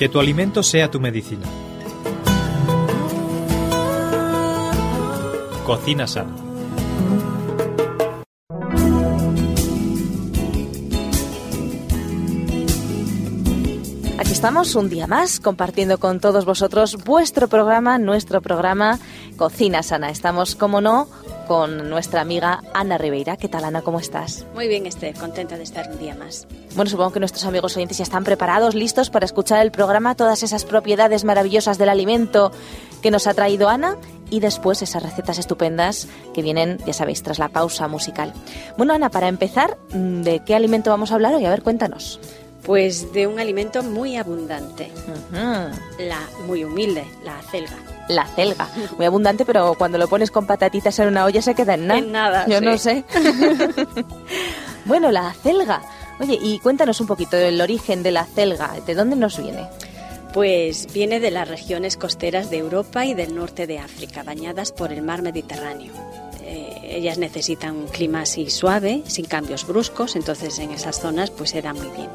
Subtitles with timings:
[0.00, 1.44] Que tu alimento sea tu medicina.
[5.66, 6.34] Cocina sana.
[14.18, 18.98] Aquí estamos un día más compartiendo con todos vosotros vuestro programa, nuestro programa
[19.36, 20.08] Cocina Sana.
[20.08, 21.08] Estamos, como no,
[21.50, 23.36] con nuestra amiga Ana Ribeira.
[23.36, 23.82] ¿Qué tal, Ana?
[23.82, 24.46] ¿Cómo estás?
[24.54, 25.16] Muy bien, Esther.
[25.16, 26.46] Contenta de estar un día más.
[26.76, 30.44] Bueno, supongo que nuestros amigos oyentes ya están preparados, listos para escuchar el programa, todas
[30.44, 32.52] esas propiedades maravillosas del alimento
[33.02, 33.96] que nos ha traído Ana
[34.30, 38.32] y después esas recetas estupendas que vienen, ya sabéis, tras la pausa musical.
[38.76, 41.46] Bueno, Ana, para empezar, ¿de qué alimento vamos a hablar hoy?
[41.46, 42.20] A ver, cuéntanos.
[42.64, 44.90] Pues de un alimento muy abundante,
[45.98, 47.76] la muy humilde, la acelga.
[48.08, 51.74] La celga, muy abundante, pero cuando lo pones con patatitas en una olla se queda
[51.74, 51.98] en nada.
[51.98, 52.64] En nada, Yo sí.
[52.64, 53.04] no sé.
[54.84, 55.82] bueno, la acelga.
[56.20, 59.66] Oye, y cuéntanos un poquito del origen de la acelga, ¿de dónde nos viene?
[60.34, 64.92] Pues viene de las regiones costeras de Europa y del norte de África, bañadas por
[64.92, 65.92] el mar Mediterráneo.
[66.90, 71.62] Ellas necesitan un clima así suave, sin cambios bruscos, entonces en esas zonas pues se
[71.62, 72.10] da muy bien.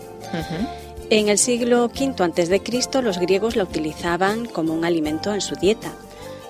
[1.09, 3.01] En el siglo V a.C.
[3.01, 5.93] los griegos la utilizaban como un alimento en su dieta.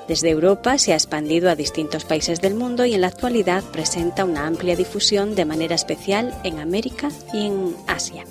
[0.08, 4.24] Desde Europa se ha expandido a distintos países del mundo y en la actualidad presenta
[4.24, 8.24] una amplia difusión de manera especial en América y en Asia.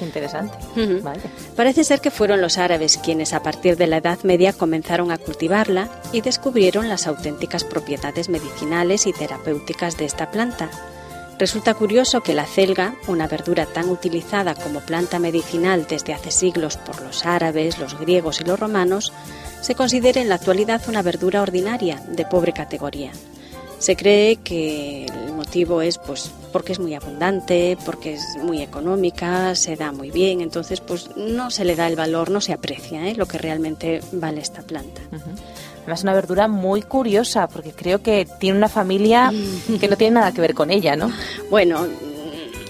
[0.00, 0.56] Interesante.
[1.56, 5.18] Parece ser que fueron los árabes quienes a partir de la Edad Media comenzaron a
[5.18, 10.70] cultivarla y descubrieron las auténticas propiedades medicinales y terapéuticas de esta planta.
[11.38, 16.76] Resulta curioso que la celga, una verdura tan utilizada como planta medicinal desde hace siglos
[16.76, 19.12] por los árabes, los griegos y los romanos,
[19.60, 23.10] se considere en la actualidad una verdura ordinaria de pobre categoría.
[23.84, 29.54] Se cree que el motivo es pues porque es muy abundante, porque es muy económica,
[29.54, 33.06] se da muy bien, entonces pues no se le da el valor, no se aprecia
[33.06, 33.14] ¿eh?
[33.14, 35.02] lo que realmente vale esta planta.
[35.82, 39.30] Además, una verdura muy curiosa, porque creo que tiene una familia
[39.80, 41.12] que no tiene nada que ver con ella, ¿no?
[41.50, 41.86] Bueno,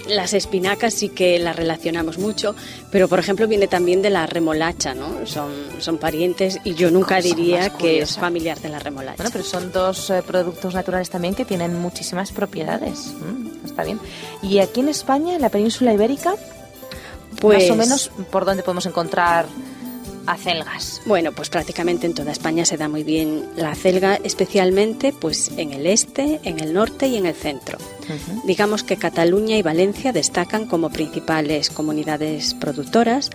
[0.07, 2.55] las espinacas sí que las relacionamos mucho,
[2.91, 5.25] pero por ejemplo viene también de la remolacha, ¿no?
[5.25, 9.17] Son, son parientes y yo nunca diría que es familiar de la remolacha.
[9.17, 13.13] Bueno, pero son dos eh, productos naturales también que tienen muchísimas propiedades.
[13.19, 13.99] Mm, está bien.
[14.41, 16.35] Y aquí en España, en la península ibérica,
[17.41, 19.45] Pues- más o menos, ¿por dónde podemos encontrar
[20.27, 21.01] acelgas?
[21.05, 25.73] Bueno, pues prácticamente en toda España se da muy bien la acelga, especialmente pues en
[25.73, 27.77] el este, en el norte y en el centro.
[28.45, 33.31] Digamos que Cataluña y Valencia destacan como principales comunidades productoras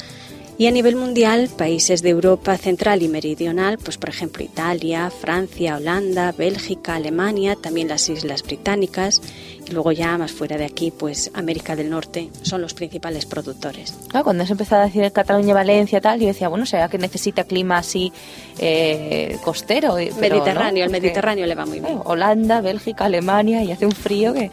[0.61, 5.79] y a nivel mundial países de Europa central y meridional, pues por ejemplo Italia, Francia,
[5.79, 9.23] Holanda, Bélgica, Alemania, también las Islas Británicas
[9.67, 13.95] y luego ya más fuera de aquí, pues América del Norte son los principales productores.
[14.09, 17.45] Claro, cuando has empezado a decir Cataluña, Valencia, tal, yo decía, bueno, será que necesita
[17.45, 18.13] clima así
[18.59, 19.97] eh, costero.
[20.21, 22.01] pero Mediterráneo, no, el Mediterráneo le va muy bien.
[22.05, 24.51] Holanda, Bélgica, Alemania, y hace un frío que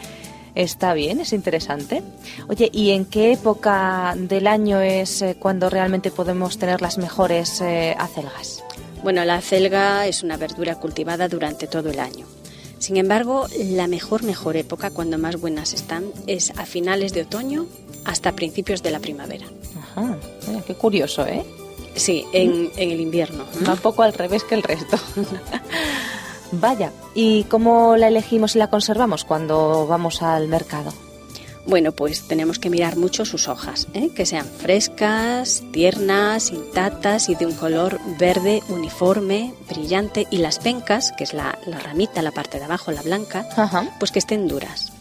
[0.64, 2.04] está bien, es interesante.
[2.48, 7.62] Oye, ¿y en qué época del año es eh, cuando realmente podemos tener las mejores
[7.62, 8.64] eh, acelgas?
[9.04, 12.26] Bueno, la acelga es una verdura cultivada durante todo el año.
[12.80, 17.66] Sin embargo, la mejor, mejor época, cuando más buenas están, es a finales de otoño
[18.06, 19.46] hasta principios de la primavera.
[19.78, 21.44] Ajá, mira, qué curioso, ¿eh?
[21.96, 23.46] Sí, en, en el invierno.
[23.68, 24.98] Va un poco al revés que el resto.
[26.52, 30.94] Vaya, ¿y cómo la elegimos y la conservamos cuando vamos al mercado?
[31.66, 34.10] Bueno, pues tenemos que mirar mucho sus hojas, ¿eh?
[34.16, 41.12] que sean frescas, tiernas, intactas y de un color verde uniforme, brillante, y las pencas,
[41.18, 43.90] que es la, la ramita, la parte de abajo, la blanca, Ajá.
[44.00, 44.94] pues que estén duras.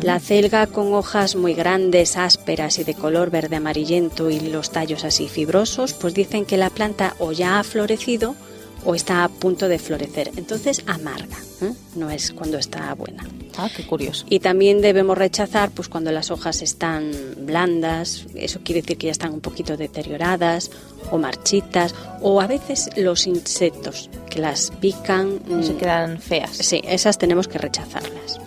[0.00, 5.04] La celga con hojas muy grandes, ásperas y de color verde amarillento y los tallos
[5.04, 8.36] así fibrosos, pues dicen que la planta o ya ha florecido
[8.84, 10.30] o está a punto de florecer.
[10.36, 11.72] Entonces amarga, ¿eh?
[11.94, 13.24] no es cuando está buena.
[13.58, 14.26] Ah, qué curioso.
[14.28, 19.12] Y también debemos rechazar pues cuando las hojas están blandas, eso quiere decir que ya
[19.12, 20.70] están un poquito deterioradas
[21.10, 25.40] o marchitas, o a veces los insectos que las pican.
[25.62, 26.56] Se mm, quedan feas.
[26.56, 28.40] Sí, esas tenemos que rechazarlas.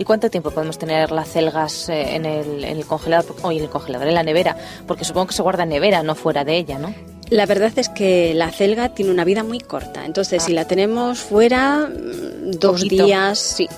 [0.00, 3.36] ¿Y cuánto tiempo podemos tener las celgas eh, en el, en el congelador?
[3.42, 4.56] O en el congelador, en la nevera.
[4.86, 6.94] Porque supongo que se guarda en nevera, no fuera de ella, ¿no?
[7.30, 10.46] La verdad es que la celga tiene una vida muy corta, entonces Ah.
[10.46, 13.04] si la tenemos fuera mm, dos Poquito.
[13.06, 13.68] días, sí,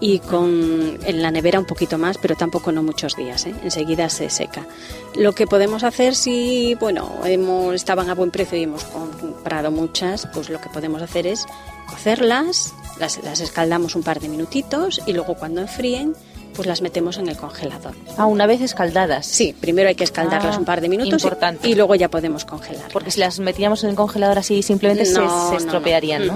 [0.00, 3.54] y con en la nevera un poquito más, pero tampoco no muchos días, ¿eh?
[3.62, 4.66] enseguida se seca.
[5.14, 10.26] Lo que podemos hacer si, bueno, hemos, estaban a buen precio y hemos comprado muchas,
[10.34, 11.46] pues lo que podemos hacer es
[11.88, 16.14] cocerlas, las, las escaldamos un par de minutitos y luego cuando enfríen
[16.56, 17.94] pues las metemos en el congelador.
[18.16, 19.26] Ah, una vez escaldadas.
[19.26, 21.68] Sí, primero hay que escaldarlas Ah, un par de minutos y- importante.
[21.68, 22.92] y luego ya podemos congelarlas.
[22.92, 25.56] Porque si las metíamos en el congelador así simplemente se- no, no.
[25.56, 26.34] estropearían, ¿no?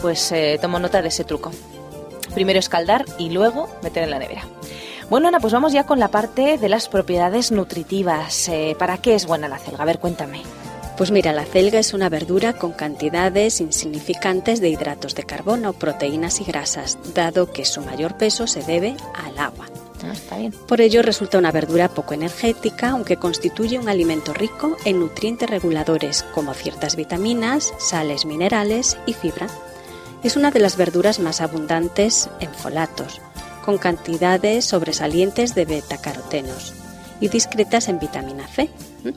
[0.00, 1.50] Pues eh, tomo nota de ese truco.
[2.34, 4.42] Primero escaldar y luego meter en la nevera.
[5.10, 8.48] Bueno, Ana, pues vamos ya con la parte de las propiedades nutritivas.
[8.48, 9.82] Eh, ¿Para qué es buena la celga?
[9.82, 10.42] A ver, cuéntame.
[11.00, 16.42] Pues mira, la celga es una verdura con cantidades insignificantes de hidratos de carbono, proteínas
[16.42, 19.70] y grasas, dado que su mayor peso se debe al agua.
[20.04, 20.52] Ah, está bien.
[20.52, 26.22] Por ello resulta una verdura poco energética, aunque constituye un alimento rico en nutrientes reguladores
[26.34, 29.46] como ciertas vitaminas, sales minerales y fibra.
[30.22, 33.22] Es una de las verduras más abundantes en folatos,
[33.64, 36.74] con cantidades sobresalientes de betacarotenos
[37.22, 38.68] y discretas en vitamina C.
[39.02, 39.08] ¿Mm?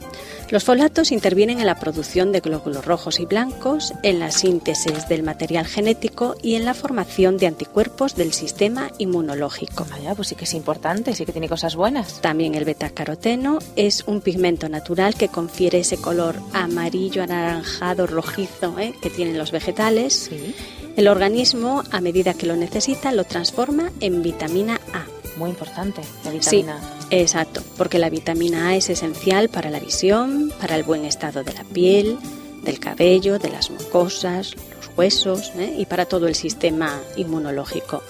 [0.50, 5.24] Los folatos intervienen en la producción de glóbulos rojos y blancos, en la síntesis del
[5.24, 9.86] material genético y en la formación de anticuerpos del sistema inmunológico.
[9.90, 12.22] Vaya, pues sí que es importante, sí que tiene cosas buenas.
[12.22, 18.94] También el betacaroteno es un pigmento natural que confiere ese color amarillo, anaranjado, rojizo ¿eh?
[19.02, 20.30] que tienen los vegetales.
[20.30, 20.56] Sí.
[20.96, 25.06] El organismo, a medida que lo necesita, lo transforma en vitamina A.
[25.38, 26.80] Muy importante, la vitamina.
[26.80, 31.44] Sí, exacto, porque la vitamina A es esencial para la visión, para el buen estado
[31.44, 32.18] de la piel,
[32.64, 35.76] del cabello, de las mucosas, los huesos ¿eh?
[35.78, 38.02] y para todo el sistema inmunológico.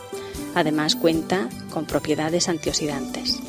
[0.56, 3.40] Además cuenta con propiedades antioxidantes.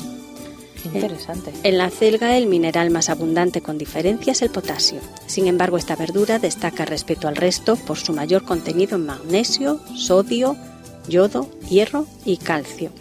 [0.81, 1.51] Qué interesante.
[1.63, 4.99] En la celga el mineral más abundante con diferencia es el potasio.
[5.25, 10.55] Sin embargo, esta verdura destaca respecto al resto por su mayor contenido en magnesio, sodio,
[11.07, 12.91] yodo, hierro y calcio.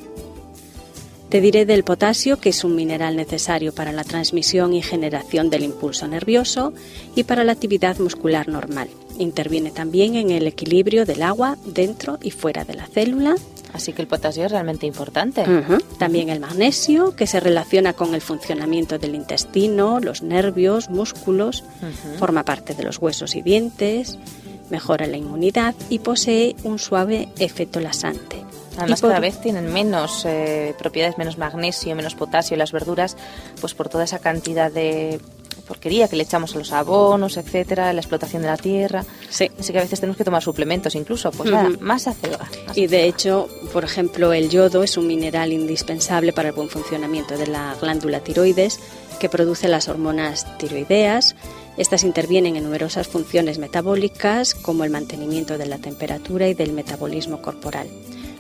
[1.34, 5.64] Te diré del potasio, que es un mineral necesario para la transmisión y generación del
[5.64, 6.72] impulso nervioso
[7.16, 8.88] y para la actividad muscular normal.
[9.19, 13.34] Interviene también en el equilibrio del agua dentro y fuera de la célula.
[13.72, 15.44] Así que el potasio es realmente importante.
[15.98, 21.64] También el magnesio, que se relaciona con el funcionamiento del intestino, los nervios, músculos,
[22.20, 24.20] forma parte de los huesos y dientes,
[24.70, 28.37] mejora la inmunidad y posee un suave efecto lasante.
[28.76, 33.17] Además, cada vez tienen menos eh, propiedades, menos magnesio, menos potasio las verduras,
[33.61, 35.21] pues por toda esa cantidad de
[35.65, 39.05] porquería que le echamos a los abonos, etcétera, la explotación de la tierra.
[39.31, 39.50] Sí.
[39.59, 41.31] Así que a veces tenemos que tomar suplementos incluso.
[41.31, 42.49] Pues nada, más acelga.
[42.75, 47.37] Y de hecho, por ejemplo, el yodo es un mineral indispensable para el buen funcionamiento
[47.37, 48.79] de la glándula tiroides
[49.19, 51.35] que produce las hormonas tiroideas.
[51.76, 57.43] Estas intervienen en numerosas funciones metabólicas como el mantenimiento de la temperatura y del metabolismo
[57.43, 57.88] corporal.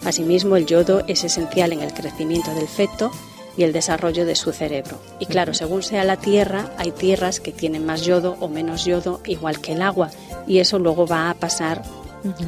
[0.04, 3.10] Asimismo, el yodo es esencial en el crecimiento del feto
[3.56, 4.98] y el desarrollo de su cerebro.
[5.20, 9.20] Y claro, según sea la tierra, hay tierras que tienen más yodo o menos yodo,
[9.26, 10.10] igual que el agua,
[10.46, 11.82] y eso luego va a pasar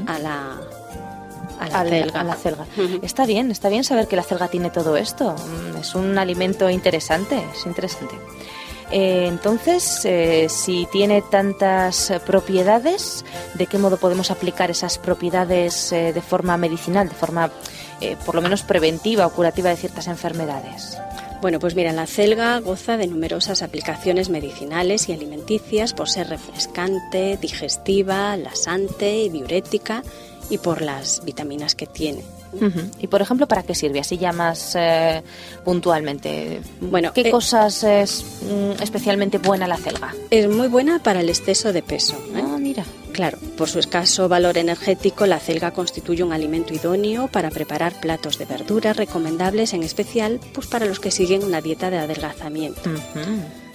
[0.07, 0.53] a la,
[1.61, 2.21] a la a la, celga.
[2.21, 2.67] a la celga.
[2.77, 2.99] Ujú.
[3.03, 5.35] Está bien, está bien saber que la celga tiene todo esto.
[5.37, 8.17] Mm, Es un alimento interesante, es interesante.
[8.91, 13.25] Eh, entonces, eh, si tiene tantas propiedades,
[13.55, 17.51] ¿de qué modo podemos aplicar esas propiedades eh, de forma medicinal, de forma
[18.01, 20.99] eh, por lo menos preventiva o curativa de ciertas enfermedades?
[21.43, 27.39] Bueno, pues mira, la celga goza de numerosas aplicaciones medicinales y alimenticias por ser refrescante,
[27.41, 30.03] digestiva, lasante y diurética
[30.49, 32.23] y por las vitaminas que tiene.
[33.01, 34.01] Y por ejemplo, ¿para qué sirve?
[34.01, 35.23] Así ya más eh,
[35.65, 36.61] puntualmente.
[36.81, 40.15] Bueno, ¿qué eh, cosas es mm, especialmente buena la celga?
[40.31, 42.15] Es muy buena para el exceso de peso.
[42.35, 42.43] ¿eh?
[42.45, 42.85] Ah, mira.
[43.13, 48.37] Claro, por su escaso valor energético, la celga constituye un alimento idóneo para preparar platos
[48.37, 52.83] de verduras recomendables, en especial pues para los que siguen una dieta de adelgazamiento.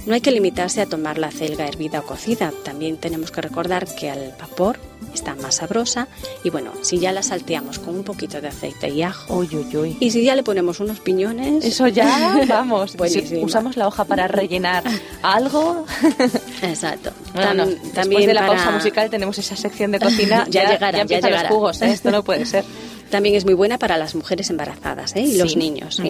[0.06, 2.52] No hay que limitarse a tomar la celga hervida o cocida.
[2.64, 4.80] También tenemos que recordar que al vapor
[5.14, 6.08] está más sabrosa
[6.44, 9.76] y bueno, si ya la salteamos con un poquito de aceite y ajo Uy, uy,
[9.78, 9.98] uy.
[10.00, 12.96] y si ya le ponemos unos piñones, Eso ya, vamos.
[13.08, 14.84] si usamos la hoja para rellenar
[15.22, 15.86] algo.
[16.62, 17.12] exacto.
[17.34, 20.46] Bueno, Tam- después de la para- pausa musical tenemos esa sección de cocina.
[20.50, 21.44] Ya llegará, ya llegará.
[21.44, 21.92] los jugos, ¿eh?
[21.92, 22.64] Esto no puede ser.
[23.10, 25.22] También es muy buena para las mujeres embarazadas ¿eh?
[25.22, 25.98] y los niños.
[25.98, 26.10] ¿sí?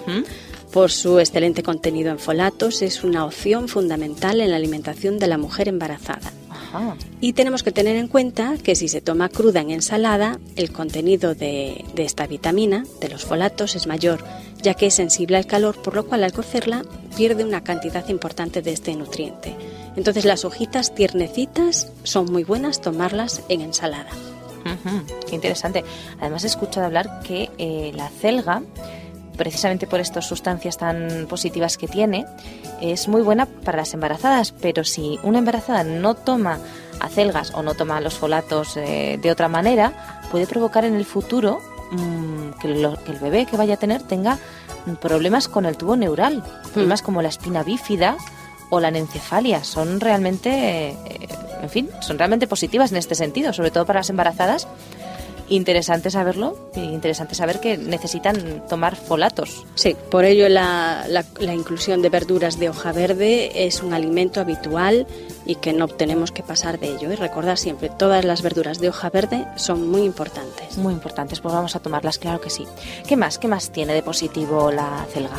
[0.71, 5.37] Por su excelente contenido en folatos, es una opción fundamental en la alimentación de la
[5.37, 6.31] mujer embarazada.
[6.49, 6.95] Ajá.
[7.19, 11.35] Y tenemos que tener en cuenta que si se toma cruda en ensalada, el contenido
[11.35, 14.23] de, de esta vitamina, de los folatos, es mayor,
[14.61, 16.83] ya que es sensible al calor, por lo cual al cocerla
[17.17, 19.55] pierde una cantidad importante de este nutriente.
[19.97, 24.09] Entonces las hojitas tiernecitas son muy buenas tomarlas en ensalada.
[25.27, 25.83] Qué interesante.
[26.19, 28.61] Además he escuchado hablar que eh, la celga,
[29.41, 32.27] precisamente por estas sustancias tan positivas que tiene,
[32.79, 36.59] es muy buena para las embarazadas, pero si una embarazada no toma
[36.99, 41.59] acelgas o no toma los folatos eh, de otra manera, puede provocar en el futuro
[41.91, 44.37] mm, que, lo- que el bebé que vaya a tener tenga
[44.85, 46.43] mm, problemas con el tubo neural,
[46.73, 48.17] problemas como la espina bífida
[48.69, 49.63] o la anencefalia.
[49.63, 51.27] Son realmente, eh,
[51.63, 54.67] en fin, son realmente positivas en este sentido, sobre todo para las embarazadas.
[55.51, 59.65] Interesante saberlo, interesante saber que necesitan tomar folatos.
[59.75, 64.39] Sí, por ello la, la- la inclusión de verduras de hoja verde es un alimento
[64.39, 65.05] habitual
[65.45, 67.11] y que no tenemos que pasar de ello.
[67.11, 70.77] Y recordar siempre, todas las verduras de hoja verde son muy importantes.
[70.77, 72.65] Muy importantes, pues vamos a tomarlas, claro que sí.
[73.05, 73.37] ¿Qué más?
[73.37, 75.35] ¿Qué más tiene de positivo la celga?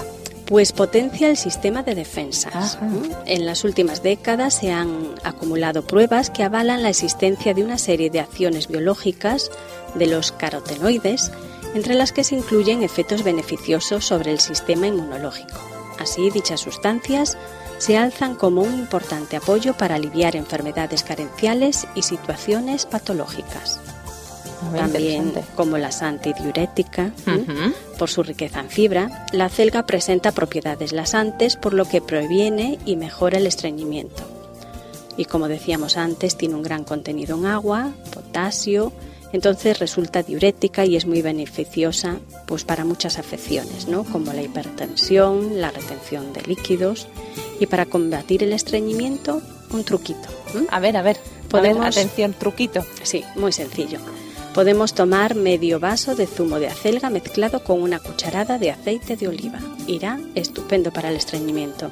[0.52, 2.76] Pues potencia el sistema de defensas.
[2.76, 2.85] Ajá.
[2.85, 3.11] ¿Mm?
[3.25, 8.11] En las últimas décadas se han acumulado pruebas que avalan la existencia de una serie
[8.11, 9.50] de acciones biológicas
[9.94, 11.32] de los carotenoides,
[11.75, 15.59] entre las que se incluyen efectos beneficiosos sobre el sistema inmunológico.
[15.99, 17.38] Así, dichas sustancias
[17.78, 23.80] se alzan como un importante apoyo para aliviar enfermedades carenciales y situaciones patológicas.
[24.71, 27.12] Muy También como las antidiuréticas.
[27.26, 27.73] Ujú.
[27.99, 32.97] por su riqueza en fibra, la celga presenta propiedades lasantes, por lo que previene y
[32.97, 34.25] mejora el estreñimiento.
[35.16, 38.92] Y como decíamos antes, tiene un gran contenido en agua, potasio,
[39.33, 42.16] entonces resulta diurética y es muy beneficiosa
[42.47, 44.04] pues para muchas afecciones, ¿no?
[44.04, 47.07] como la hipertensión, la retención de líquidos
[47.61, 49.40] y para combatir el estreñimiento,
[49.71, 50.28] un truquito.
[50.71, 51.19] A ver, a ver.
[51.49, 52.85] Podemos- A ver, atención, truquito.
[53.04, 53.99] Sí, muy sencillo.
[54.54, 59.28] Podemos tomar medio vaso de zumo de acelga mezclado con una cucharada de aceite de
[59.28, 59.59] oliva.
[59.87, 61.90] Irá estupendo para el estreñimiento.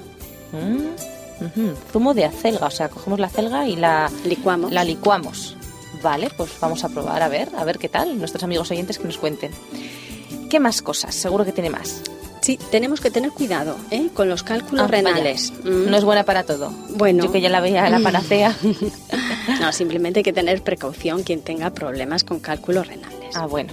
[0.52, 1.74] Mm, ujú.
[1.90, 4.72] Zumo de acelga, o sea, cogemos la acelga y la, Licuamos.
[4.72, 5.56] la licuamos.
[6.02, 8.18] Vale, pues vamos a probar, a ver, a ver qué tal.
[8.18, 9.52] Nuestros amigos oyentes que nos cuenten.
[10.50, 11.14] ¿Qué más cosas?
[11.14, 12.02] Seguro que tiene más.
[12.42, 14.08] Sí, tenemos que tener cuidado ¿eh?
[14.14, 15.52] con los cálculos Ah, renales.
[15.62, 15.90] Mm.
[15.90, 16.70] No es buena para todo.
[16.90, 17.24] Bueno.
[17.24, 18.54] Yo que ya la veía la panacea.
[19.60, 23.36] No, simplemente hay que tener precaución quien tenga problemas con cálculos renales.
[23.36, 23.72] ah, bueno.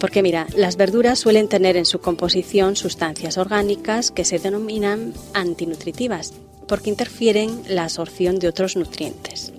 [0.00, 6.34] Porque mira, las verduras suelen tener en su composición sustancias orgánicas que se denominan antinutritivas
[6.66, 9.52] porque interfieren la absorción de otros nutrientes.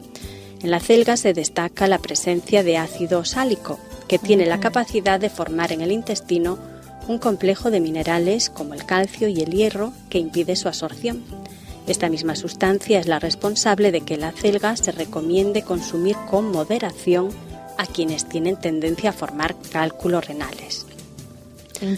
[0.61, 5.29] En la celga se destaca la presencia de ácido sálico, que tiene la capacidad de
[5.29, 6.57] formar en el intestino
[7.07, 11.23] un complejo de minerales como el calcio y el hierro que impide su absorción.
[11.87, 17.29] Esta misma sustancia es la responsable de que la celga se recomiende consumir con moderación
[17.77, 20.85] a quienes tienen tendencia a formar cálculos renales.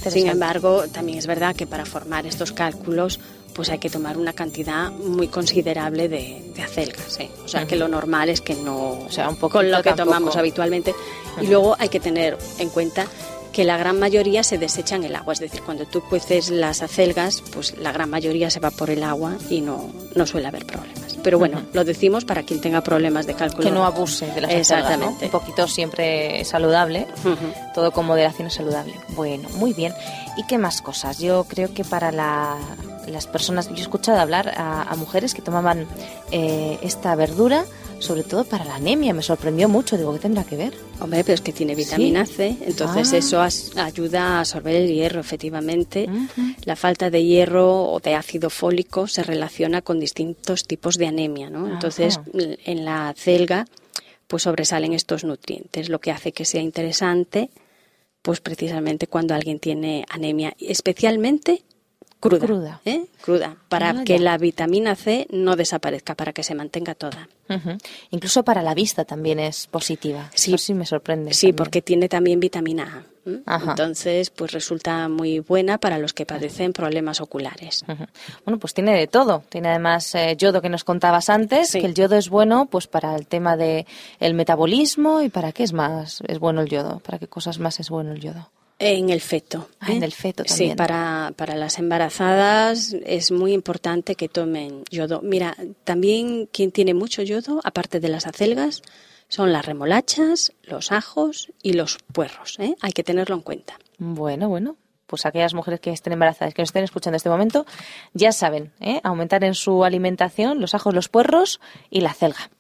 [0.10, 3.20] Sin embargo, también es verdad que para formar estos cálculos
[3.54, 7.20] pues hay que tomar una cantidad muy considerable de, de acelgas.
[7.20, 7.32] ¿eh?
[7.44, 9.00] O sea, que lo normal es que no...
[9.00, 10.06] O sea, un poquito con lo que tampoco.
[10.06, 10.94] tomamos habitualmente.
[11.42, 13.08] Y luego hay que tener en cuenta
[13.58, 15.34] que la gran mayoría se desecha en el agua.
[15.34, 19.02] Es decir, cuando tú cueces las acelgas, pues la gran mayoría se va por el
[19.02, 21.18] agua y no, no suele haber problemas.
[21.24, 23.64] Pero bueno, lo decimos para quien tenga problemas de cálculo.
[23.64, 24.78] Que no abuse de las acelgas, ¿no?
[25.08, 25.26] Exactamente.
[25.26, 27.08] Un poquito siempre saludable.
[27.74, 28.94] Todo con moderación es saludable.
[29.16, 29.92] Bueno, muy bien.
[30.38, 31.18] ¿Y qué más cosas?
[31.18, 32.58] Yo creo que para la-
[33.08, 35.88] las personas, yo he escuchado hablar a, a mujeres que tomaban
[36.32, 37.66] eh, esta verdura,
[38.00, 39.14] sobre todo para la anemia.
[39.14, 39.98] Me sorprendió mucho.
[39.98, 40.74] Digo, ¿qué tendrá que ver?
[41.00, 43.18] Hombre, pero es que tiene vitamina C, entonces Ah.
[43.18, 46.08] eso as- ayuda a absorber el hierro, efectivamente.
[46.66, 51.50] La falta de hierro o de ácido fólico se relaciona con distintos tipos de anemia,
[51.50, 51.68] ¿no?
[51.68, 52.28] Entonces, Ajá.
[52.66, 53.66] en la celga,
[54.28, 57.50] pues sobresalen estos nutrientes, lo que hace que sea interesante,
[58.22, 61.64] pues precisamente cuando alguien tiene anemia, especialmente
[62.20, 62.40] cruda.
[62.46, 62.82] Cruda.
[62.86, 63.06] ¿eh?
[63.22, 67.30] Cruda, para Ah, que la vitamina C no desaparezca, para que se mantenga toda.
[68.12, 70.30] Incluso para la vista también es positiva.
[70.34, 70.54] Sí.
[70.54, 71.34] Eso sí me sorprende.
[71.34, 71.56] Sí, también.
[71.56, 73.18] porque tiene también vitamina A.
[73.46, 73.72] Ajá.
[73.72, 77.84] Entonces, pues resulta muy buena para los que padecen problemas oculares.
[78.46, 79.44] Bueno, pues tiene de todo.
[79.50, 81.82] Tiene además eh, yodo que nos contabas antes, Sí.
[81.82, 83.86] que el yodo es bueno pues para el tema de
[84.22, 87.80] el metabolismo y para qué es más es bueno el yodo, para qué cosas más
[87.82, 88.50] es bueno el yodo.
[88.80, 89.70] En el feto.
[89.80, 90.76] Ah, en el feto Sí, también.
[90.78, 95.22] para, para las embarazadas es muy importante que tomen yodo.
[95.24, 98.84] Mira, también quien tiene mucho yodo, aparte de las acelgas,
[99.30, 102.58] son las remolachas, los ajos y los puerros.
[102.60, 102.76] ¿eh?
[102.82, 103.80] Hay que tenerlo en cuenta.
[103.98, 104.78] Bueno, bueno.
[105.08, 107.66] Pues aquellas mujeres que estén embarazadas, que nos estén escuchando en este momento,
[108.14, 109.00] ya saben, ¿eh?
[109.06, 112.52] aumentar en su alimentación los ajos, los puerros y la celga.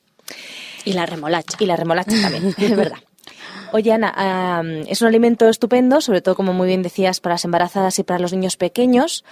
[0.85, 1.57] Y la remolacha.
[1.59, 2.99] Y la remolacha también, es verdad.
[3.73, 7.45] Oye, Ana, ah, es un alimento estupendo, sobre todo, como muy bien decías, para las
[7.45, 9.25] embarazadas y para los niños pequeños.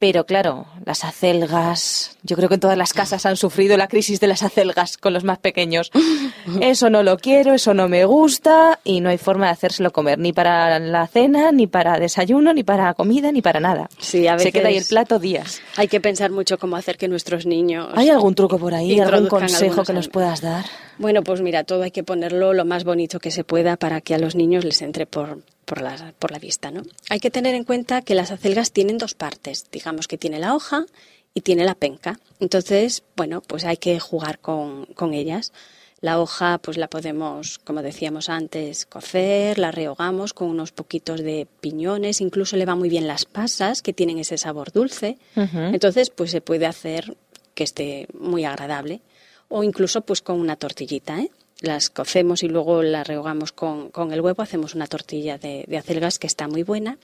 [0.00, 4.20] Pero claro, las acelgas, yo creo que en todas las casas han sufrido la crisis
[4.20, 5.90] de las acelgas con los más pequeños.
[6.60, 10.18] Eso no lo quiero, eso no me gusta y no hay forma de hacérselo comer,
[10.18, 13.88] ni para la cena, ni para desayuno, ni para comida, ni para nada.
[13.98, 15.60] Sí, a Se queda ahí el veces- plato días.
[15.76, 17.88] Hay que pensar mucho cómo hacer que nuestros niños...
[17.94, 20.64] ¿Hay algún truco por ahí, algún consejo que nos puedas dar?
[20.98, 24.14] Bueno, pues mira, todo hay que ponerlo lo más bonito que se pueda para que
[24.14, 26.70] a los niños les entre por, por, la, por la vista.
[26.70, 26.82] ¿no?
[27.10, 29.66] Hay que tener en cuenta que las acelgas tienen dos partes.
[29.70, 30.86] Digamos que tiene la hoja
[31.34, 32.18] y tiene la penca.
[32.40, 35.52] Entonces, bueno, pues hay que jugar con, con ellas.
[36.00, 41.46] La hoja, pues la podemos, como decíamos antes, cocer, la rehogamos con unos poquitos de
[41.60, 45.18] piñones, incluso le va muy bien las pasas, que tienen ese sabor dulce.
[45.34, 47.16] Entonces, pues se puede hacer
[47.54, 49.00] que esté muy agradable.
[49.48, 51.30] O incluso, pues con una tortillita, ¿eh?
[51.60, 55.78] Las cocemos y luego las rehogamos con, con el huevo, hacemos una tortilla de, de
[55.78, 56.98] acelgas que está muy buena.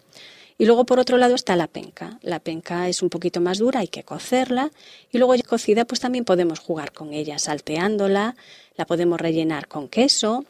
[0.57, 2.19] Y luego por otro lado está la penca.
[2.23, 4.71] La penca es un poquito más dura, hay que cocerla
[5.11, 8.37] y luego ya cocida pues también podemos jugar con ella salteándola,
[8.77, 10.45] la podemos rellenar con queso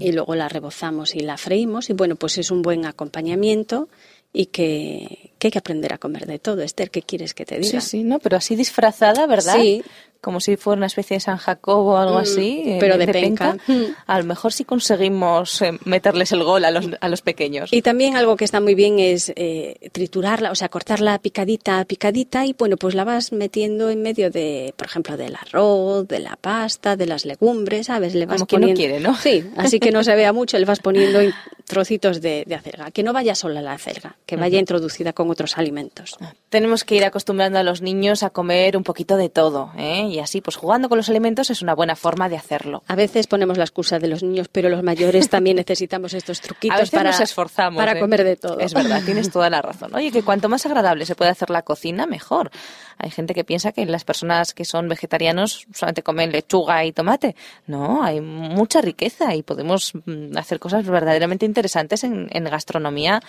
[0.00, 3.88] y luego la rebozamos y la freímos y bueno, pues es un buen acompañamiento
[4.32, 6.62] y que, hay que aprender a comer de todo.
[6.62, 7.80] Esther, ¿qué quieres que te diga?
[7.80, 9.56] Sí, sí, no, pero así disfrazada, ¿verdad?
[9.60, 9.84] Sí,
[10.22, 12.62] como si fuera una especie de San Jacobo o algo Mm, así.
[12.64, 13.56] eh, pero de penca.
[13.66, 13.82] Mm.
[14.06, 17.72] A lo mejor sí conseguimos eh, meterles el gol a los, a los pequeños.
[17.72, 21.84] Y también algo que está muy bien es eh, triturarla, o sea, cortarla picadita a
[21.84, 26.20] picadita y bueno, pues la vas metiendo en medio de, por ejemplo, del arroz, de
[26.20, 28.14] la pasta, de las legumbres, ¿sabes?
[28.14, 28.78] Le vas Como quien no poniendo...
[28.78, 29.16] quiere, ¿no?
[29.16, 31.32] Sí, así que no se vea mucho, le vas poniendo en
[31.66, 32.90] trocitos de, de acelga.
[32.90, 36.16] Que no vaya sola la acelga, que vaya introducida con otros alimentos.
[36.48, 40.06] Tenemos que ir acostumbrando a los niños a comer un poquito de todo, ¿eh?
[40.08, 42.82] Y así, pues jugando con los alimentos es una buena forma de hacerlo.
[42.88, 46.76] A veces ponemos la excusa de los niños, pero los mayores también necesitamos estos truquitos
[46.76, 47.78] A veces para, nos esforzamos.
[47.78, 48.00] para ¿eh?
[48.00, 48.58] comer de todo.
[48.60, 49.94] Es verdad, tienes toda la razón.
[49.94, 52.50] Oye, que cuanto más agradable se puede hacer la cocina, mejor.
[52.98, 57.34] Hay gente que piensa que las personas que son vegetarianos solamente comen lechuga y tomate.
[57.66, 63.20] No, hay mucha riqueza y podemos mm, hacer cosas verdaderamente interesantes en, gastronomía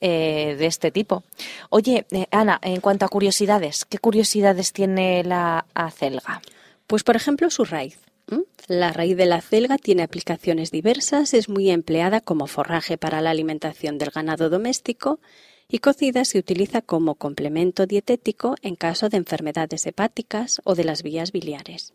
[0.00, 1.22] eh, de este tipo.
[1.70, 6.42] Oye, eh, Ana, en cuanto a curiosidades, ¿qué curiosidades tiene la acelga?
[6.86, 7.98] Pues, por ejemplo, su raíz.
[8.66, 13.30] La raíz de la acelga tiene aplicaciones diversas, es muy empleada como forraje para la
[13.30, 15.20] alimentación del ganado doméstico
[15.70, 21.02] y cocida se utiliza como complemento dietético en caso de enfermedades hepáticas o de las
[21.02, 21.94] vías biliares.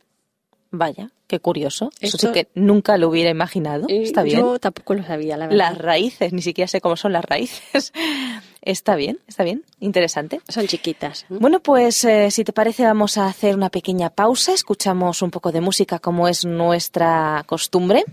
[0.76, 1.92] Vaya, qué curioso.
[2.00, 3.86] Eso sí que nunca lo hubiera imaginado.
[3.90, 4.40] Está bien.
[4.40, 5.70] Yo tampoco lo sabía, la verdad.
[5.70, 7.94] Las raíces, ni siquiera sé cómo son las raíces.
[8.64, 10.42] está bien, está bien, interesante.
[10.50, 11.28] Son chiquitas.
[11.30, 15.52] Bueno, pues eh, si te parece vamos a hacer una pequeña pausa, escuchamos un poco
[15.52, 18.06] de música como es nuestra costumbre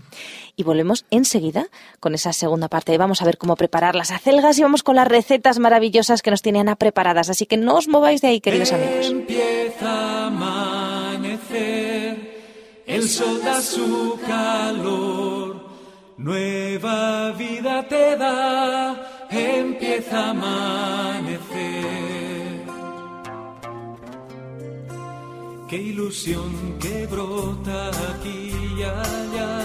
[0.55, 1.65] y volvemos enseguida
[1.99, 2.95] con esa segunda parte.
[2.99, 6.43] Vamos a ver cómo preparar las acelgas y vamos con las recetas maravillosas que nos
[6.43, 7.31] tiene Ana preparadas.
[7.31, 9.09] Así que no os mováis de ahí, queridos amigos.
[9.09, 10.29] Empieza
[12.91, 15.65] el sol da su calor,
[16.17, 21.91] nueva vida te da, empieza a amanecer.
[25.69, 29.61] Qué ilusión que brota aquí y allá.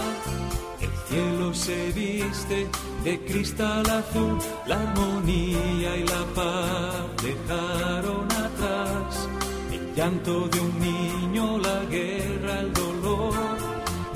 [0.81, 2.69] El cielo se viste
[3.03, 9.29] de cristal azul, la armonía y la paz dejaron atrás.
[9.73, 12.36] El llanto de un niño, la guerra,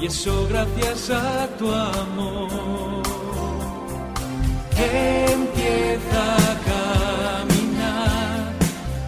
[0.00, 3.02] y eso gracias a tu amor.
[4.76, 6.54] Empieza a
[7.44, 8.52] caminar,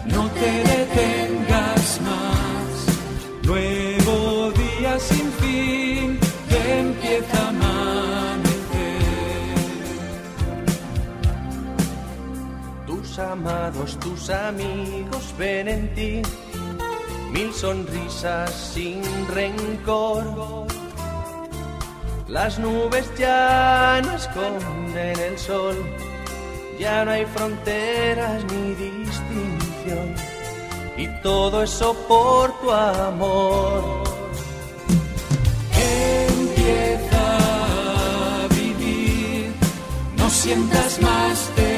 [0.05, 2.73] no te detengas más.
[3.43, 8.53] Nuevo día sin fin, que empieza a amanecer.
[12.85, 16.21] Tus amados, tus amigos ven en ti
[17.33, 20.72] mil sonrisas sin rencor.
[22.27, 25.75] Las nubes ya no esconden el sol,
[26.79, 30.15] ya no hay fronteras ni distinción,
[30.97, 34.03] y todo eso por tu amor.
[36.29, 37.23] Empieza
[38.43, 39.53] a vivir,
[40.17, 41.72] no sientas más temor.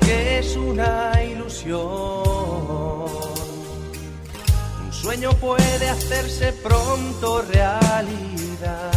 [0.00, 1.78] Que es una ilusión.
[4.84, 8.90] Un sueño puede hacerse pronto realidad.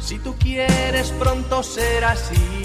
[0.00, 2.62] Si tú quieres pronto ser así.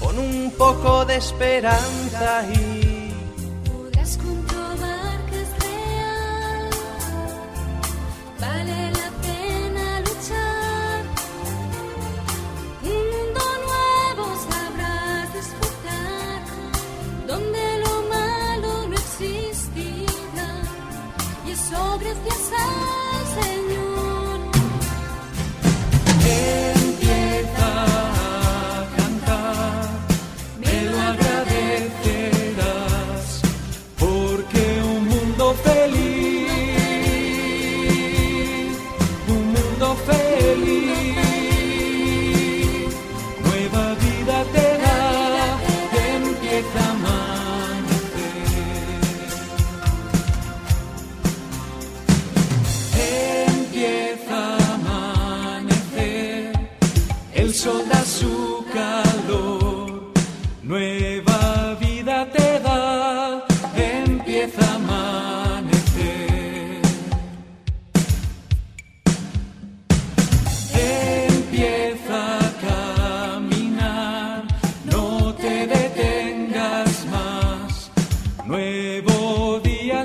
[0.00, 2.75] Pon un poco de esperanza y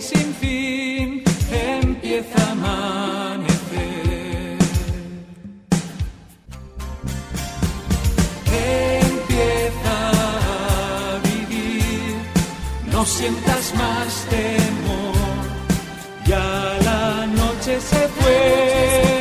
[0.01, 3.51] sin fin empieza a amanecer.
[8.47, 12.15] Empieza a vivir,
[12.91, 15.15] no sientas más temor,
[16.25, 19.20] ya la noche se fue.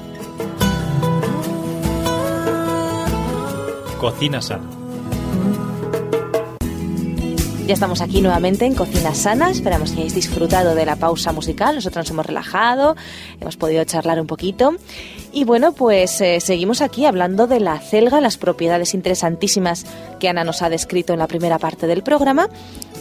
[4.01, 4.67] Cocina sana.
[7.67, 9.51] Ya estamos aquí nuevamente en Cocina Sana.
[9.51, 11.75] Esperamos que hayáis disfrutado de la pausa musical.
[11.75, 12.95] Nosotros nos hemos relajado,
[13.39, 14.73] hemos podido charlar un poquito.
[15.31, 19.85] Y bueno, pues eh, seguimos aquí hablando de la celga, las propiedades interesantísimas
[20.19, 22.49] que Ana nos ha descrito en la primera parte del programa.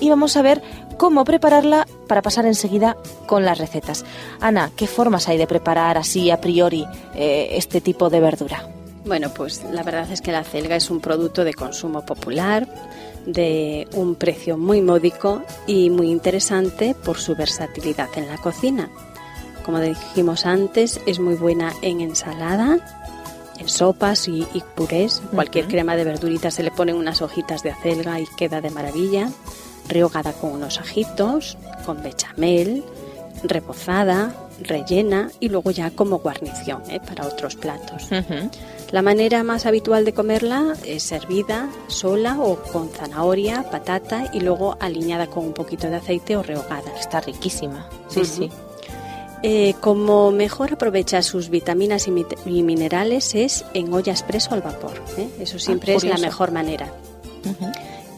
[0.00, 0.62] Y vamos a ver
[0.98, 4.04] cómo prepararla para pasar enseguida con las recetas.
[4.38, 6.84] Ana, ¿qué formas hay de preparar así a priori
[7.14, 8.79] eh, este tipo de verdura?
[9.04, 12.68] Bueno, pues la verdad es que la celga es un producto de consumo popular,
[13.26, 18.90] de un precio muy módico y muy interesante por su versatilidad en la cocina.
[19.64, 22.78] Como dijimos antes, es muy buena en ensalada,
[23.58, 25.22] en sopas y, y purés.
[25.34, 29.30] Cualquier crema de verdurita se le ponen unas hojitas de acelga y queda de maravilla.
[29.88, 32.84] Rehogada con unos ajitos, con bechamel,
[33.42, 37.00] rebozada, rellena y luego ya como guarnición ¿eh?
[37.00, 38.08] para otros platos.
[38.92, 44.76] La manera más habitual de comerla es servida sola o con zanahoria, patata y luego
[44.80, 46.92] aliñada con un poquito de aceite o rehogada.
[46.98, 47.88] Está riquísima.
[48.08, 48.50] Sí, sí.
[49.42, 54.92] Eh, como mejor aprovecha sus vitaminas y, minerales es en olla expreso al vapor.
[55.16, 55.28] ¿eh?
[55.38, 56.92] Eso siempre es la mejor manera.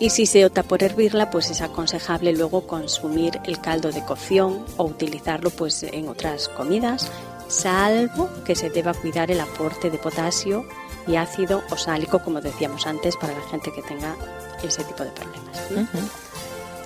[0.01, 4.65] Y si se opta por hervirla, pues es aconsejable luego consumir el caldo de cocción
[4.77, 7.09] o utilizarlo pues en otras comidas,
[7.53, 10.67] salvo que se deba cuidar el aporte de potasio
[11.07, 14.15] y ácido osálico, como decíamos antes, para la gente que tenga
[14.63, 15.89] ese tipo de problemas.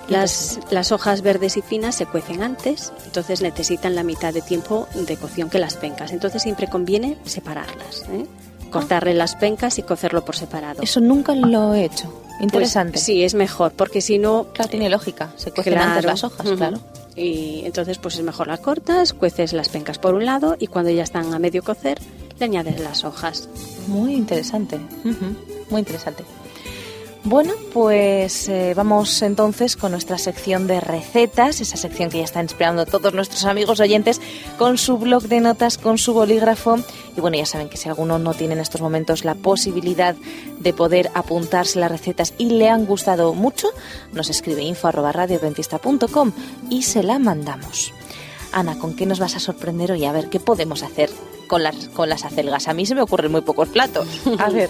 [0.09, 4.87] Las, las hojas verdes y finas se cuecen antes, entonces necesitan la mitad de tiempo
[4.95, 6.11] de cocción que las pencas.
[6.13, 8.25] Entonces siempre conviene separarlas, ¿eh?
[8.71, 10.81] cortarle las pencas y cocerlo por separado.
[10.81, 12.09] Eso nunca lo he hecho.
[12.23, 12.99] Pues, Interesante.
[12.99, 14.47] sí, es mejor, porque si no...
[14.53, 15.31] Claro, tiene lógica.
[15.35, 15.89] Se cuecen Claro.
[15.89, 16.79] antes las hojas, claro.
[17.17, 20.91] Y entonces pues es mejor las cortas, cueces las pencas por un lado y cuando
[20.91, 21.99] ya están a medio cocer
[22.39, 23.49] le añades las hojas.
[23.87, 24.79] Muy interesante.
[25.69, 26.23] Muy interesante.
[27.29, 32.45] Bueno, pues eh, vamos entonces con nuestra sección de recetas, esa sección que ya están
[32.45, 34.21] esperando todos nuestros amigos oyentes
[34.57, 36.77] con su blog de notas, con su bolígrafo.
[37.17, 40.15] Y bueno, ya saben que si alguno no tiene en estos momentos la posibilidad
[40.59, 43.67] de poder apuntarse las recetas y le han gustado mucho,
[44.13, 44.89] nos escribe info
[46.69, 47.93] y se la mandamos.
[48.53, 50.05] Ana, ¿con qué nos vas a sorprender hoy?
[50.05, 51.09] A ver, ¿qué podemos hacer
[51.47, 52.69] con las, con las acelgas?
[52.69, 54.07] A mí se me ocurren muy pocos platos.
[54.39, 54.69] A ver,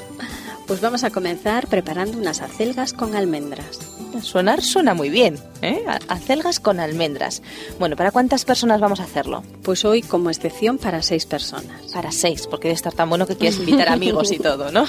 [0.68, 3.80] Pues vamos a comenzar preparando unas acelgas con almendras.
[4.22, 5.82] sonar suena muy bien, ¿eh?
[6.10, 7.42] Acelgas con almendras.
[7.80, 9.44] Bueno, ¿para cuántas personas vamos a hacerlo?
[9.64, 11.94] Pues hoy como excepción para seis personas.
[11.94, 14.84] Para seis, porque debe estar tan bueno que quieres invitar amigos y todo, ¿no?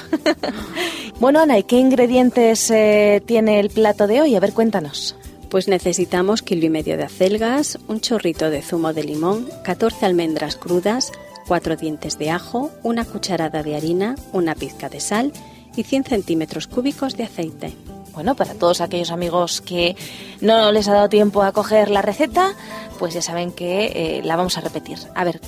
[1.21, 4.35] bueno, Ana, ¿y qué ingredientes eh, tiene el plato de hoy?
[4.35, 5.15] A ver, cuéntanos.
[5.49, 10.57] Pues necesitamos kilo y medio de acelgas, un chorrito de zumo de limón, 14 almendras
[10.57, 11.13] crudas,
[11.47, 15.31] 4 dientes de ajo, una cucharada de harina, una pizca de sal
[15.79, 17.73] y 100 centímetros cúbicos de aceite.
[18.13, 19.95] Bueno, para todos aquellos amigos que
[20.41, 22.53] no les ha dado tiempo a coger la receta,
[22.97, 24.97] pues ya saben que eh, la vamos a repetir.
[25.15, 25.39] A ver,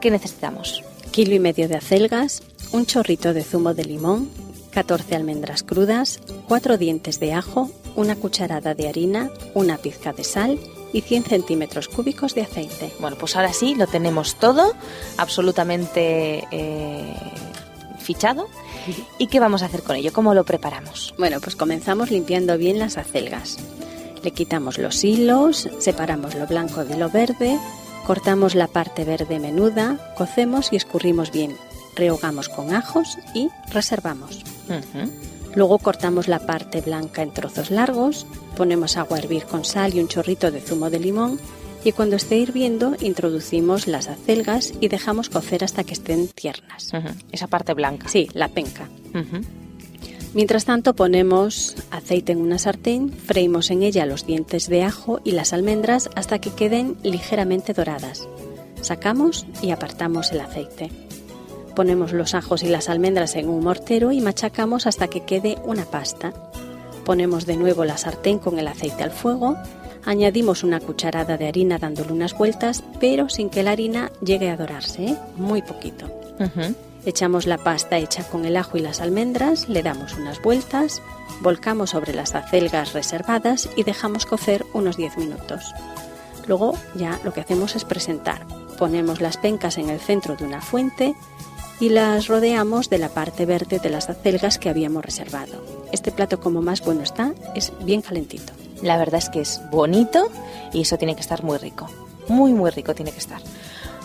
[0.00, 0.82] ¿qué necesitamos?
[1.12, 4.28] Kilo y medio de acelgas, un chorrito de zumo de limón,
[4.72, 10.58] 14 almendras crudas, 4 dientes de ajo, una cucharada de harina, una pizca de sal
[10.92, 12.92] y 100 centímetros cúbicos de aceite.
[12.98, 14.72] Bueno, pues ahora sí, lo tenemos todo
[15.16, 17.14] absolutamente eh,
[18.06, 18.48] fichado.
[19.18, 20.12] ¿Y qué vamos a hacer con ello?
[20.12, 21.14] ¿Cómo lo preparamos?
[21.18, 23.58] Bueno, pues comenzamos limpiando bien las acelgas.
[24.22, 27.58] Le quitamos los hilos, separamos lo blanco de lo verde,
[28.06, 31.56] cortamos la parte verde menuda, cocemos y escurrimos bien.
[31.94, 34.42] Rehogamos con ajos y reservamos.
[35.54, 40.00] Luego cortamos la parte blanca en trozos largos, ponemos agua a hervir con sal y
[40.00, 41.40] un chorrito de zumo de limón
[41.86, 46.90] y cuando esté hirviendo introducimos las acelgas y dejamos cocer hasta que estén tiernas.
[47.30, 48.08] Esa parte blanca.
[48.08, 48.88] Sí, la penca.
[50.34, 55.30] Mientras tanto ponemos aceite en una sartén, freímos en ella los dientes de ajo y
[55.30, 58.28] las almendras hasta que queden ligeramente doradas.
[58.80, 60.90] Sacamos y apartamos el aceite.
[61.76, 65.84] Ponemos los ajos y las almendras en un mortero y machacamos hasta que quede una
[65.84, 66.32] pasta.
[67.04, 69.56] Ponemos de nuevo la sartén con el aceite al fuego,
[70.06, 74.56] añadimos una cucharada de harina dándole unas vueltas, pero sin que la harina llegue a
[74.56, 75.16] dorarse, ¿eh?
[75.36, 76.06] muy poquito.
[77.04, 81.02] Echamos la pasta hecha con el ajo y las almendras, le damos unas vueltas,
[81.40, 85.72] volcamos sobre las acelgas reservadas y dejamos cocer unos 10 minutos.
[86.46, 88.46] Luego ya lo que hacemos es presentar.
[88.78, 91.14] Ponemos las pencas en el centro de una fuente
[91.80, 95.64] y las rodeamos de la parte verde de las acelgas que habíamos reservado.
[95.92, 98.52] Este plato como más bueno está es bien calentito.
[98.82, 100.28] La verdad es que es bonito
[100.72, 101.88] y eso tiene que estar muy rico.
[102.28, 103.40] Muy, muy rico tiene que estar.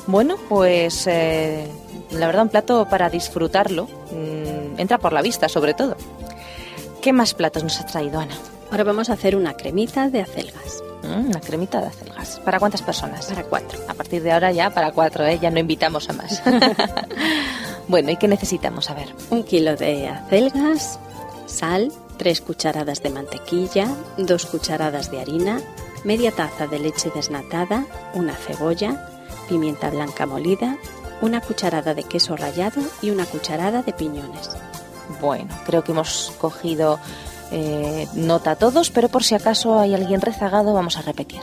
[0.07, 1.67] Bueno, pues eh,
[2.11, 3.85] la verdad un plato para disfrutarlo.
[3.85, 5.95] mm, entra por la vista, sobre todo.
[7.01, 8.35] ¿Qué más platos nos ha traído Ana?
[8.69, 12.39] Ahora vamos a hacer una cremita de acelgas Mm, una cremita de acelgas.
[12.45, 13.25] ¿Para cuántas personas?
[13.25, 13.79] para cuatro.
[13.87, 15.39] A partir de ahora ya para cuatro, ¿eh?
[15.41, 16.41] ya no invitamos a más.
[17.87, 18.89] bueno, ¿y qué necesitamos?
[18.89, 19.13] A ver.
[19.29, 20.99] Un kilo de acelgas,
[21.47, 25.59] sal, tres cucharadas de mantequilla, dos cucharadas de harina,
[26.03, 29.09] media taza de leche desnatada, una cebolla,
[29.49, 30.77] pimienta blanca molida,
[31.23, 34.51] una cucharada de queso rallado y una cucharada de piñones.
[35.19, 36.99] Bueno, creo que hemos cogido
[37.49, 41.41] eh, nota todos, pero por si acaso hay alguien rezagado, vamos a repetir.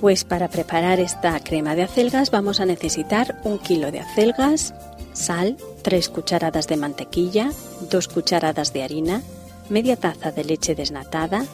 [0.00, 4.72] Pues para preparar esta crema de acelgas vamos a necesitar un kilo de acelgas,
[5.12, 7.50] sal, tres cucharadas de mantequilla,
[7.90, 9.20] dos cucharadas de harina,
[9.68, 11.44] media taza de leche desnatada,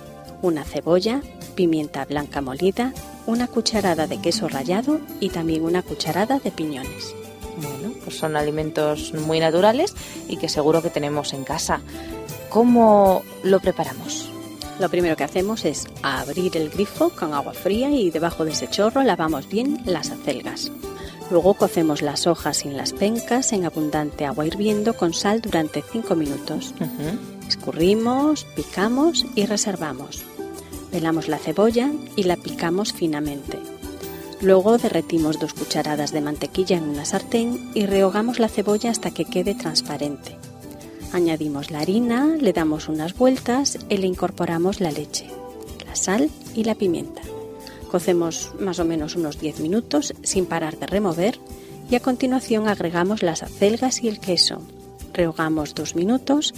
[0.42, 1.20] una cebolla,
[1.54, 2.92] pimienta blanca molida,
[3.26, 7.14] una cucharada de queso rallado y también una cucharada de piñones.
[7.56, 9.94] Bueno, pues son alimentos muy naturales
[10.28, 11.80] y que seguro que tenemos en casa.
[12.48, 14.30] ¿Cómo lo preparamos?
[14.80, 18.68] Lo primero que hacemos es abrir el grifo con agua fría y debajo de ese
[18.68, 20.72] chorro lavamos bien las acelgas.
[21.30, 26.16] Luego cocemos las hojas sin las pencas en abundante agua hirviendo con sal durante 5
[26.16, 26.74] minutos.
[27.60, 30.24] Escurrimos, picamos y reservamos.
[30.90, 33.58] Pelamos la cebolla y la picamos finamente.
[34.40, 39.26] Luego derretimos dos cucharadas de mantequilla en una sartén y rehogamos la cebolla hasta que
[39.26, 40.38] quede transparente.
[41.12, 45.26] Añadimos la harina, le damos unas vueltas y le incorporamos la leche,
[45.86, 47.20] la sal y la pimienta.
[47.90, 51.38] Cocemos más o menos unos 10 minutos sin parar de remover
[51.90, 54.62] y a continuación agregamos las acelgas y el queso.
[55.12, 56.54] Rehogamos dos minutos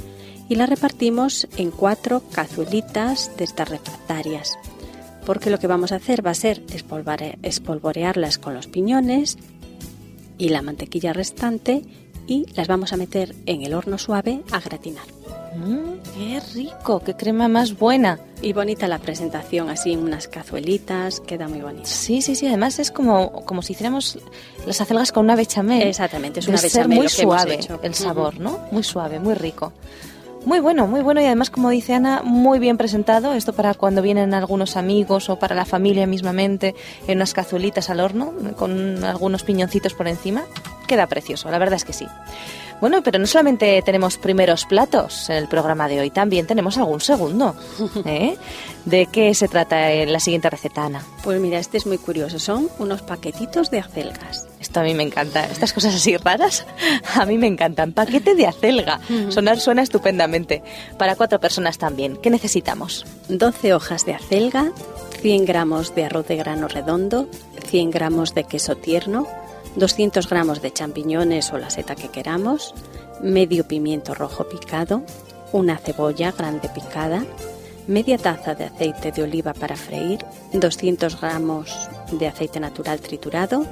[0.53, 4.59] y la repartimos en cuatro cazuelitas de estas refractarias.
[5.25, 6.63] Porque lo que vamos a hacer va a ser
[7.43, 9.39] espolvorearlas con los piñones
[10.37, 11.85] y la mantequilla restante
[12.27, 15.07] y las vamos a meter en el horno suave a gratinar.
[15.57, 17.01] Mm, ¡Qué rico!
[17.01, 18.21] ¡Qué crema más buena!
[18.43, 21.87] Y bonita la presentación, así en unas cazuelitas, queda muy bonita.
[21.87, 22.47] Sí, sí, sí.
[22.47, 24.19] Además es como, como si hiciéramos
[24.67, 25.89] las acelgas con una bechamel.
[25.89, 27.81] Exactamente, es una bechamel muy lo que hemos suave hecho.
[27.83, 28.61] el sabor, ¿no?
[28.71, 29.73] Muy suave, muy rico.
[30.45, 33.33] Muy bueno, muy bueno y además, como dice Ana, muy bien presentado.
[33.33, 36.75] Esto para cuando vienen algunos amigos o para la familia mismamente
[37.07, 40.43] en unas cazuelitas al horno con algunos piñoncitos por encima.
[40.89, 42.07] Queda precioso, la verdad es que sí.
[42.81, 47.01] Bueno, pero no solamente tenemos primeros platos en el programa de hoy, también tenemos algún
[47.01, 47.55] segundo.
[48.05, 48.37] ¿eh?
[48.85, 51.03] ¿De qué se trata en la siguiente receta, Ana?
[51.23, 54.52] Pues mira, este es muy curioso, son unos paquetitos de acelgas.
[54.73, 55.45] Esto a mí me encanta.
[55.45, 56.65] Estas cosas así raras,
[57.15, 57.93] a mí me encantan.
[57.93, 59.01] Paquete de acelga.
[59.29, 60.63] Sonar suena estupendamente.
[60.97, 62.17] Para cuatro personas también.
[62.17, 63.05] ¿Qué necesitamos?
[63.29, 64.73] 12 hojas de acelga,
[65.21, 67.29] 100 gramos de arroz de grano redondo,
[67.67, 69.27] 100 gramos de queso tierno,
[69.77, 72.75] 200 gramos de champiñones o la seta que queramos,
[73.21, 75.03] medio pimiento rojo picado,
[75.53, 77.27] una cebolla grande picada,
[77.87, 83.67] media taza de aceite de oliva para freír, 200 gramos de aceite natural triturado,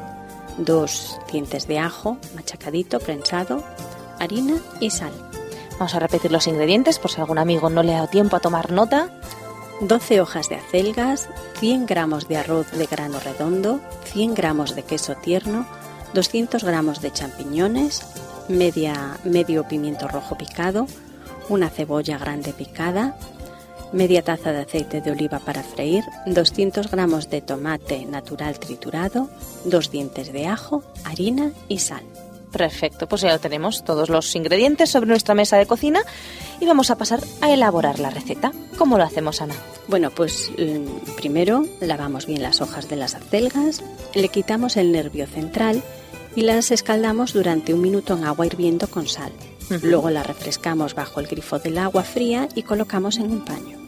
[0.61, 3.65] dos dientes de ajo machacadito, prensado,
[4.19, 5.13] harina y sal.
[5.73, 8.41] Vamos a repetir los ingredientes por si algún amigo no le ha dado tiempo a
[8.41, 9.11] tomar nota.
[9.81, 15.15] 12 hojas de acelgas, 100 gramos de arroz de grano redondo, 100 gramos de queso
[15.15, 15.67] tierno,
[16.13, 18.03] 200 gramos de champiñones,
[18.49, 20.87] media, medio pimiento rojo picado,
[21.49, 23.17] una cebolla grande picada,
[23.93, 29.29] media taza de aceite de oliva para freír, 200 gramos de tomate natural triturado,
[29.65, 32.03] dos dientes de ajo, harina y sal.
[32.53, 36.03] Perfecto, pues ya lo tenemos todos los ingredientes sobre nuestra mesa de cocina
[36.59, 38.51] y vamos a pasar a elaborar la receta.
[38.77, 39.55] ¿Cómo lo hacemos, Ana?
[39.87, 43.83] Bueno, pues mm, primero lavamos bien las hojas de las acelgas,
[44.15, 45.83] le quitamos el nervio central
[46.35, 49.33] y las escaldamos durante un minuto en agua hirviendo con sal.
[49.83, 53.80] Luego las refrescamos bajo el grifo del agua fría y colocamos en un paño.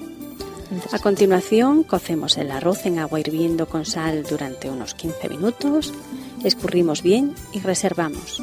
[0.92, 5.92] A continuación, cocemos el arroz en agua hirviendo con sal durante unos 15 minutos,
[6.44, 8.42] escurrimos bien y reservamos.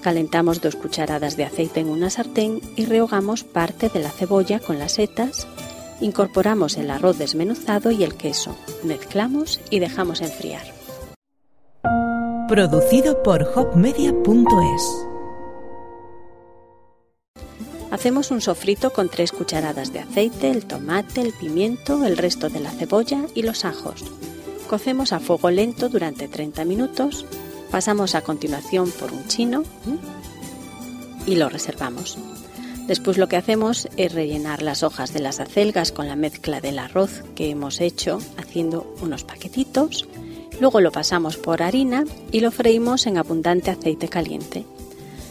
[0.00, 4.78] Calentamos dos cucharadas de aceite en una sartén y rehogamos parte de la cebolla con
[4.78, 5.46] las setas.
[6.00, 10.62] Incorporamos el arroz desmenuzado y el queso, mezclamos y dejamos enfriar.
[12.48, 15.09] Producido por hopmedia.es
[17.90, 22.60] Hacemos un sofrito con tres cucharadas de aceite, el tomate, el pimiento, el resto de
[22.60, 24.04] la cebolla y los ajos.
[24.68, 27.26] Cocemos a fuego lento durante 30 minutos,
[27.70, 29.64] pasamos a continuación por un chino
[31.26, 32.16] y lo reservamos.
[32.86, 36.78] Después lo que hacemos es rellenar las hojas de las acelgas con la mezcla del
[36.78, 40.08] arroz que hemos hecho haciendo unos paquetitos.
[40.60, 44.64] Luego lo pasamos por harina y lo freímos en abundante aceite caliente.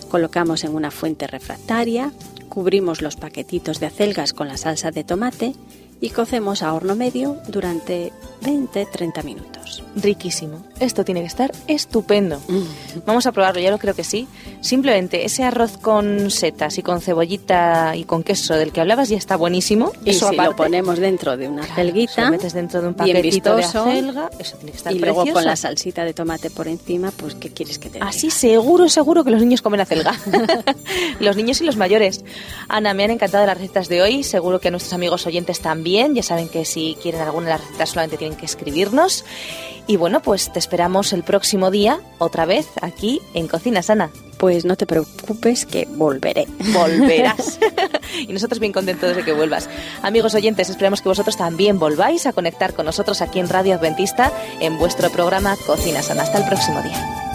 [0.10, 2.14] Colocamos en una fuente refractaria,
[2.50, 5.54] Cubrimos los paquetitos de acelgas con la salsa de tomate
[6.02, 9.84] y cocemos a horno medio durante 20-30 minutos.
[9.96, 10.64] Riquísimo.
[10.80, 12.42] Esto tiene que estar estupendo.
[13.06, 14.28] Vamos a probarlo, ya lo creo que sí.
[14.62, 19.18] Simplemente ese arroz con setas y con cebollita y con queso del que hablabas ya
[19.18, 19.92] está buenísimo.
[20.06, 23.64] Y si lo ponemos dentro de una acelguita, lo metes dentro de un paquetito de
[23.64, 27.36] acelga, eso tiene que estar Y luego con la salsita de tomate por encima, pues
[27.36, 28.08] ¿qué quieres que te diga?
[28.08, 30.14] Así seguro, seguro que los niños comen acelga.
[31.20, 32.24] los niños y los mayores.
[32.70, 34.24] Ana, me han encantado las recetas de hoy.
[34.24, 35.60] Seguro que nuestros amigos oyentes
[35.90, 36.14] también.
[36.14, 39.26] Ya saben que si quieren alguna de las recetas solamente tienen que escribirnos.
[39.88, 44.12] Y bueno, pues te esperamos el próximo día, otra vez, aquí en Cocina Sana.
[44.38, 46.48] Pues no te preocupes que volveré.
[46.74, 47.60] Volverás.
[48.28, 49.68] y nosotros bien contentos de que vuelvas.
[50.04, 54.32] Amigos oyentes, esperamos que vosotros también volváis a conectar con nosotros aquí en Radio Adventista
[54.60, 56.22] en vuestro programa Cocina Sana.
[56.22, 57.29] Hasta el próximo día.